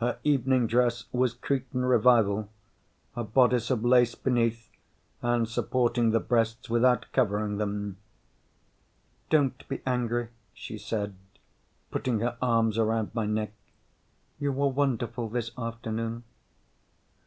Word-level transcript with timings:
Her 0.00 0.18
evening 0.22 0.66
dress 0.66 1.06
was 1.12 1.32
Cretan 1.32 1.86
Revival, 1.86 2.50
a 3.16 3.24
bodice 3.24 3.70
of 3.70 3.82
lace 3.82 4.14
beneath 4.14 4.68
and 5.22 5.48
supporting 5.48 6.10
the 6.10 6.20
breasts 6.20 6.68
without 6.68 7.06
covering 7.14 7.56
them. 7.56 7.96
"Don't 9.30 9.66
be 9.70 9.80
angry," 9.86 10.28
she 10.52 10.76
said, 10.76 11.14
putting 11.90 12.20
her 12.20 12.36
arms 12.42 12.76
around 12.76 13.12
my 13.14 13.24
neck. 13.24 13.54
"You 14.38 14.52
were 14.52 14.68
wonderful 14.68 15.30
this 15.30 15.52
afternoon." 15.56 16.24